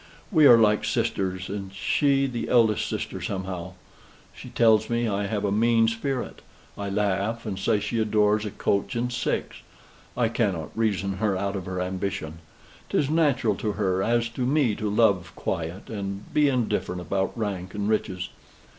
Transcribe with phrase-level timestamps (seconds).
[0.31, 3.73] We are like sisters, and she the eldest sister, somehow.
[4.35, 6.41] She tells me I have a mean spirit.
[6.75, 9.57] I laugh, and say she adores a coach and six.
[10.17, 12.39] I cannot reason her out of her ambition.
[12.89, 17.75] 'Tis natural to her, as to me to love quiet, and be indifferent about rank
[17.75, 18.29] and riches.